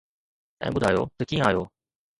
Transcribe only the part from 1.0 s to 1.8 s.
ته ڪيئن آهيو؟